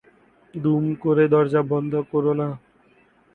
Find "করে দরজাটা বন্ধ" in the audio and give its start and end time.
1.03-1.93